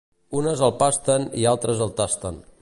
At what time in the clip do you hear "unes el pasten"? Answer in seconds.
0.39-1.29